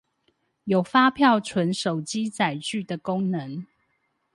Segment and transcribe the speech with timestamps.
[0.63, 3.67] 有發票存手機載具的功能